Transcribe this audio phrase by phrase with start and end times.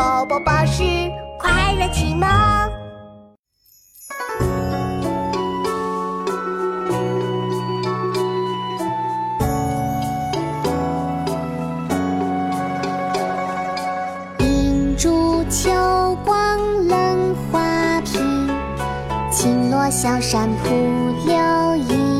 [0.00, 0.82] 宝宝巴士
[1.38, 2.26] 快乐启蒙。
[14.38, 15.70] 银烛秋
[16.24, 16.58] 光
[16.88, 18.48] 冷画屏，
[19.30, 20.70] 轻罗小扇扑
[21.26, 22.19] 流萤。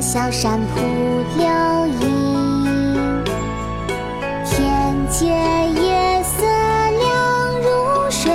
[0.00, 0.80] 小扇扑
[1.36, 1.46] 流
[2.00, 3.24] 萤。
[4.44, 8.32] 天阶夜色凉如水，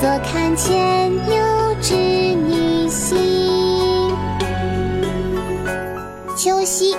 [0.00, 1.36] 坐看牵牛
[1.80, 4.14] 织女星。
[6.36, 6.96] 秋夕，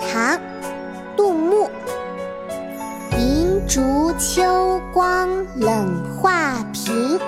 [0.00, 0.36] 唐·
[1.16, 1.70] 杜牧。
[3.18, 7.18] 银烛秋光冷画屏，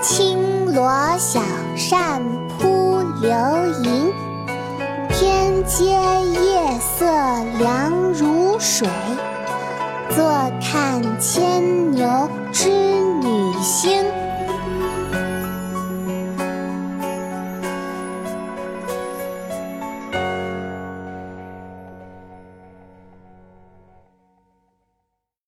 [0.00, 1.40] 轻罗小
[1.76, 2.22] 扇
[2.58, 3.30] 扑流
[3.84, 4.29] 萤。
[5.64, 7.04] 阶夜色
[7.58, 8.88] 凉如水，
[10.10, 12.79] 坐看牵牛织